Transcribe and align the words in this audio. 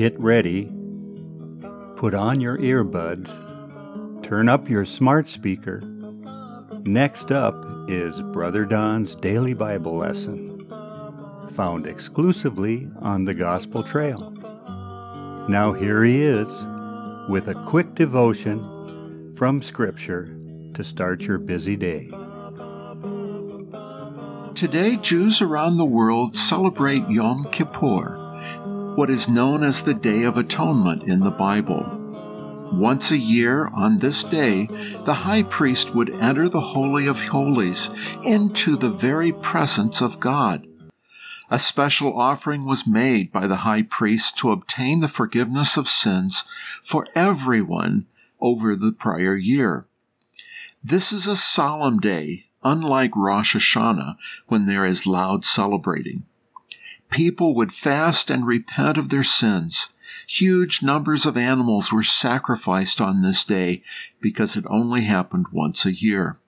Get 0.00 0.18
ready, 0.18 0.64
put 1.96 2.14
on 2.14 2.40
your 2.40 2.56
earbuds, 2.56 3.28
turn 4.22 4.48
up 4.48 4.66
your 4.66 4.86
smart 4.86 5.28
speaker. 5.28 5.82
Next 6.84 7.30
up 7.30 7.54
is 7.86 8.14
Brother 8.32 8.64
Don's 8.64 9.14
Daily 9.16 9.52
Bible 9.52 9.98
Lesson, 9.98 10.66
found 11.54 11.86
exclusively 11.86 12.88
on 13.00 13.26
the 13.26 13.34
Gospel 13.34 13.82
Trail. 13.82 14.30
Now 15.50 15.74
here 15.74 16.02
he 16.02 16.22
is 16.22 16.48
with 17.28 17.48
a 17.48 17.62
quick 17.68 17.94
devotion 17.94 19.34
from 19.36 19.60
Scripture 19.60 20.34
to 20.76 20.82
start 20.82 21.20
your 21.20 21.36
busy 21.36 21.76
day. 21.76 22.10
Today, 24.54 24.96
Jews 24.96 25.42
around 25.42 25.76
the 25.76 25.84
world 25.84 26.38
celebrate 26.38 27.06
Yom 27.10 27.48
Kippur, 27.52 28.19
what 28.96 29.10
is 29.10 29.28
known 29.28 29.62
as 29.62 29.82
the 29.82 29.94
Day 29.94 30.24
of 30.24 30.36
Atonement 30.36 31.04
in 31.04 31.20
the 31.20 31.30
Bible. 31.30 31.84
Once 32.72 33.10
a 33.10 33.16
year, 33.16 33.66
on 33.66 33.96
this 33.96 34.24
day, 34.24 34.66
the 35.04 35.14
high 35.14 35.42
priest 35.42 35.94
would 35.94 36.10
enter 36.10 36.48
the 36.48 36.60
Holy 36.60 37.06
of 37.06 37.20
Holies 37.22 37.90
into 38.24 38.76
the 38.76 38.90
very 38.90 39.32
presence 39.32 40.00
of 40.00 40.20
God. 40.20 40.66
A 41.50 41.58
special 41.58 42.18
offering 42.18 42.64
was 42.64 42.86
made 42.86 43.32
by 43.32 43.46
the 43.46 43.56
high 43.56 43.82
priest 43.82 44.38
to 44.38 44.52
obtain 44.52 45.00
the 45.00 45.08
forgiveness 45.08 45.76
of 45.76 45.88
sins 45.88 46.44
for 46.82 47.06
everyone 47.14 48.06
over 48.40 48.76
the 48.76 48.92
prior 48.92 49.36
year. 49.36 49.86
This 50.84 51.12
is 51.12 51.26
a 51.26 51.36
solemn 51.36 51.98
day 51.98 52.46
unlike 52.62 53.16
Rosh 53.16 53.56
Hashanah, 53.56 54.16
when 54.48 54.66
there 54.66 54.84
is 54.84 55.06
loud 55.06 55.44
celebrating. 55.44 56.24
People 57.10 57.54
would 57.56 57.72
fast 57.72 58.30
and 58.30 58.46
repent 58.46 58.96
of 58.96 59.08
their 59.08 59.24
sins. 59.24 59.88
Huge 60.26 60.82
numbers 60.82 61.26
of 61.26 61.36
animals 61.36 61.92
were 61.92 62.04
sacrificed 62.04 63.00
on 63.00 63.20
this 63.20 63.44
day 63.44 63.82
because 64.20 64.56
it 64.56 64.64
only 64.68 65.02
happened 65.02 65.46
once 65.52 65.84
a 65.84 65.92
year. 65.92 66.38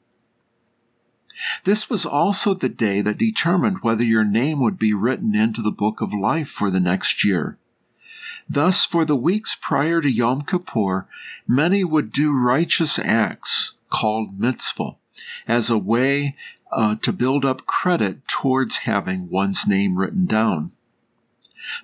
This 1.64 1.90
was 1.90 2.06
also 2.06 2.54
the 2.54 2.68
day 2.68 3.00
that 3.00 3.18
determined 3.18 3.78
whether 3.82 4.04
your 4.04 4.24
name 4.24 4.60
would 4.60 4.78
be 4.78 4.94
written 4.94 5.34
into 5.34 5.62
the 5.62 5.72
book 5.72 6.00
of 6.00 6.14
life 6.14 6.48
for 6.48 6.70
the 6.70 6.80
next 6.80 7.24
year. 7.24 7.58
Thus, 8.48 8.84
for 8.84 9.04
the 9.04 9.16
weeks 9.16 9.56
prior 9.60 10.00
to 10.00 10.10
Yom 10.10 10.42
Kippur, 10.42 11.08
many 11.48 11.82
would 11.82 12.12
do 12.12 12.32
righteous 12.32 12.98
acts 12.98 13.74
called 13.90 14.38
mitzvah 14.38 14.96
as 15.48 15.70
a 15.70 15.78
way 15.78 16.36
uh, 16.72 16.96
to 16.96 17.12
build 17.12 17.44
up 17.44 17.66
credit 17.66 18.26
towards 18.26 18.78
having 18.78 19.28
one's 19.28 19.66
name 19.66 19.96
written 19.96 20.26
down. 20.26 20.72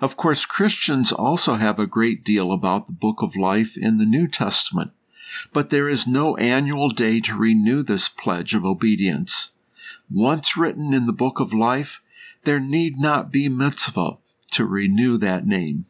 Of 0.00 0.16
course, 0.16 0.44
Christians 0.44 1.12
also 1.12 1.54
have 1.54 1.78
a 1.78 1.86
great 1.86 2.24
deal 2.24 2.52
about 2.52 2.86
the 2.86 2.92
book 2.92 3.22
of 3.22 3.36
life 3.36 3.76
in 3.76 3.98
the 3.98 4.06
New 4.06 4.26
Testament, 4.26 4.90
but 5.52 5.70
there 5.70 5.88
is 5.88 6.06
no 6.06 6.36
annual 6.36 6.88
day 6.88 7.20
to 7.20 7.36
renew 7.36 7.82
this 7.82 8.08
pledge 8.08 8.54
of 8.54 8.64
obedience. 8.64 9.50
Once 10.10 10.56
written 10.56 10.94
in 10.94 11.06
the 11.06 11.12
book 11.12 11.38
of 11.38 11.52
life, 11.52 12.00
there 12.44 12.60
need 12.60 12.98
not 12.98 13.30
be 13.30 13.48
mitzvah 13.48 14.16
to 14.52 14.64
renew 14.64 15.18
that 15.18 15.46
name. 15.46 15.84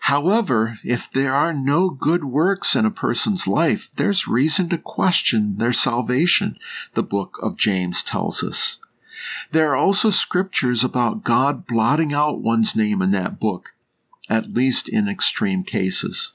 However, 0.00 0.78
if 0.82 1.12
there 1.12 1.34
are 1.34 1.52
no 1.52 1.90
good 1.90 2.24
works 2.24 2.74
in 2.74 2.86
a 2.86 2.90
person's 2.90 3.46
life, 3.46 3.90
there's 3.96 4.26
reason 4.26 4.70
to 4.70 4.78
question 4.78 5.58
their 5.58 5.72
salvation, 5.72 6.58
the 6.94 7.02
book 7.02 7.38
of 7.42 7.56
James 7.58 8.02
tells 8.02 8.42
us. 8.42 8.78
There 9.52 9.70
are 9.70 9.76
also 9.76 10.10
scriptures 10.10 10.82
about 10.82 11.24
God 11.24 11.66
blotting 11.66 12.14
out 12.14 12.40
one's 12.40 12.74
name 12.74 13.02
in 13.02 13.10
that 13.10 13.38
book, 13.38 13.74
at 14.28 14.54
least 14.54 14.88
in 14.88 15.08
extreme 15.08 15.62
cases. 15.64 16.32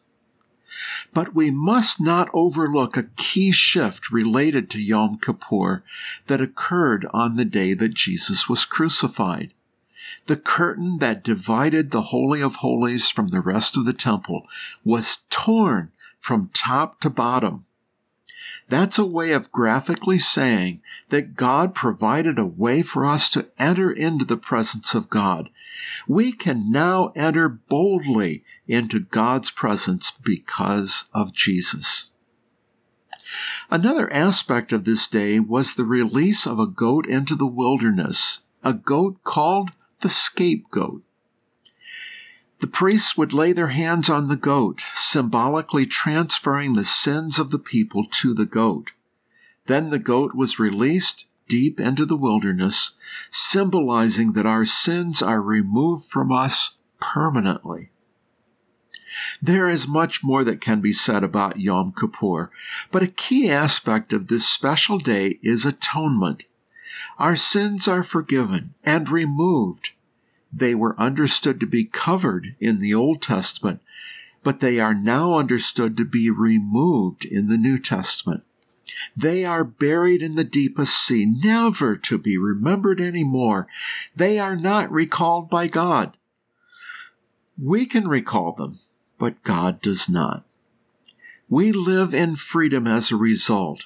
But 1.13 1.33
we 1.33 1.49
must 1.49 1.99
not 1.99 2.29
overlook 2.33 2.97
a 2.97 3.09
key 3.15 3.51
shift 3.51 4.11
related 4.11 4.69
to 4.71 4.81
Yom 4.81 5.17
Kippur 5.17 5.83
that 6.27 6.41
occurred 6.41 7.07
on 7.11 7.35
the 7.35 7.45
day 7.45 7.73
that 7.73 7.93
Jesus 7.93 8.47
was 8.47 8.65
crucified. 8.65 9.53
The 10.27 10.37
curtain 10.37 10.97
that 10.99 11.23
divided 11.23 11.91
the 11.91 12.01
Holy 12.01 12.41
of 12.41 12.55
Holies 12.55 13.09
from 13.09 13.27
the 13.27 13.41
rest 13.41 13.77
of 13.77 13.85
the 13.85 13.93
temple 13.93 14.47
was 14.83 15.19
torn 15.29 15.91
from 16.19 16.49
top 16.53 16.99
to 17.01 17.11
bottom. 17.11 17.65
That's 18.67 18.97
a 18.97 19.05
way 19.05 19.33
of 19.33 19.51
graphically 19.51 20.17
saying 20.17 20.81
that 21.09 21.35
God 21.35 21.75
provided 21.75 22.39
a 22.39 22.45
way 22.45 22.81
for 22.81 23.05
us 23.05 23.29
to 23.31 23.47
enter 23.59 23.91
into 23.91 24.25
the 24.25 24.37
presence 24.37 24.95
of 24.95 25.11
God. 25.11 25.51
We 26.07 26.31
can 26.31 26.71
now 26.71 27.11
enter 27.15 27.47
boldly 27.47 28.43
into 28.67 28.99
God's 28.99 29.51
presence 29.51 30.09
because 30.09 31.05
of 31.13 31.33
Jesus. 31.33 32.09
Another 33.69 34.11
aspect 34.11 34.73
of 34.73 34.85
this 34.85 35.07
day 35.07 35.39
was 35.39 35.73
the 35.73 35.85
release 35.85 36.47
of 36.47 36.57
a 36.59 36.67
goat 36.67 37.05
into 37.05 37.35
the 37.35 37.45
wilderness, 37.45 38.41
a 38.63 38.73
goat 38.73 39.23
called 39.23 39.71
the 40.05 40.09
scapegoat. 40.09 41.01
The 42.59 42.67
priests 42.67 43.17
would 43.17 43.33
lay 43.33 43.53
their 43.53 43.69
hands 43.69 44.07
on 44.07 44.27
the 44.27 44.35
goat, 44.35 44.83
symbolically 44.93 45.87
transferring 45.87 46.73
the 46.73 46.85
sins 46.85 47.39
of 47.39 47.49
the 47.49 47.57
people 47.57 48.05
to 48.21 48.35
the 48.35 48.45
goat. 48.45 48.91
Then 49.65 49.89
the 49.89 49.97
goat 49.97 50.35
was 50.35 50.59
released 50.59 51.25
deep 51.47 51.79
into 51.79 52.05
the 52.05 52.15
wilderness, 52.15 52.91
symbolizing 53.31 54.33
that 54.33 54.45
our 54.45 54.63
sins 54.63 55.23
are 55.23 55.41
removed 55.41 56.05
from 56.05 56.31
us 56.31 56.77
permanently. 56.99 57.89
There 59.41 59.67
is 59.67 59.87
much 59.87 60.23
more 60.23 60.43
that 60.43 60.61
can 60.61 60.81
be 60.81 60.93
said 60.93 61.23
about 61.23 61.59
Yom 61.59 61.93
Kippur, 61.99 62.51
but 62.91 63.01
a 63.01 63.07
key 63.07 63.49
aspect 63.49 64.13
of 64.13 64.27
this 64.27 64.45
special 64.45 64.99
day 64.99 65.39
is 65.41 65.65
atonement. 65.65 66.43
Our 67.17 67.35
sins 67.35 67.87
are 67.87 68.03
forgiven 68.03 68.75
and 68.83 69.09
removed. 69.09 69.89
They 70.57 70.73
were 70.73 70.97
understood 70.97 71.59
to 71.59 71.65
be 71.65 71.83
covered 71.83 72.55
in 72.61 72.79
the 72.79 72.93
Old 72.93 73.21
Testament, 73.21 73.81
but 74.41 74.61
they 74.61 74.79
are 74.79 74.93
now 74.93 75.33
understood 75.33 75.97
to 75.97 76.05
be 76.05 76.29
removed 76.29 77.25
in 77.25 77.47
the 77.47 77.57
New 77.57 77.77
Testament. 77.77 78.43
They 79.17 79.43
are 79.43 79.65
buried 79.65 80.21
in 80.21 80.35
the 80.35 80.45
deepest 80.45 80.95
sea, 80.95 81.25
never 81.25 81.97
to 81.97 82.17
be 82.17 82.37
remembered 82.37 83.01
any 83.01 83.25
more. 83.25 83.67
They 84.15 84.39
are 84.39 84.55
not 84.55 84.89
recalled 84.91 85.49
by 85.49 85.67
God. 85.67 86.15
We 87.61 87.85
can 87.85 88.07
recall 88.07 88.53
them, 88.53 88.79
but 89.17 89.43
God 89.43 89.81
does 89.81 90.07
not. 90.07 90.45
We 91.49 91.73
live 91.73 92.13
in 92.13 92.37
freedom 92.37 92.87
as 92.87 93.11
a 93.11 93.17
result 93.17 93.83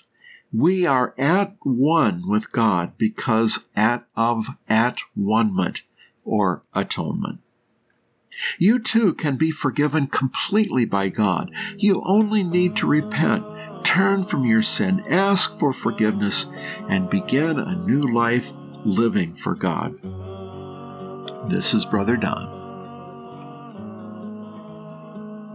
we 0.51 0.85
are 0.85 1.13
at 1.17 1.55
one 1.61 2.27
with 2.27 2.51
God 2.51 2.97
because 2.97 3.67
at 3.75 4.07
of 4.15 4.47
at 4.67 4.99
one-ment 5.13 5.83
or 6.29 6.63
atonement. 6.73 7.39
You 8.57 8.79
too 8.79 9.15
can 9.15 9.35
be 9.37 9.51
forgiven 9.51 10.07
completely 10.07 10.85
by 10.85 11.09
God. 11.09 11.51
You 11.77 12.01
only 12.05 12.43
need 12.43 12.77
to 12.77 12.87
repent, 12.87 13.43
turn 13.83 14.23
from 14.23 14.45
your 14.45 14.61
sin, 14.61 15.03
ask 15.09 15.59
for 15.59 15.73
forgiveness, 15.73 16.49
and 16.87 17.09
begin 17.09 17.59
a 17.59 17.75
new 17.75 17.99
life 18.01 18.49
living 18.85 19.35
for 19.35 19.55
God. 19.55 19.99
This 21.49 21.73
is 21.73 21.83
Brother 21.85 22.15
Don. 22.15 22.55